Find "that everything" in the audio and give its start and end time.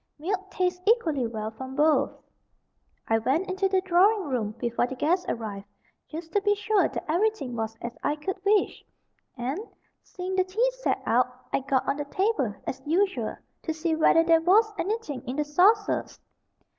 6.87-7.55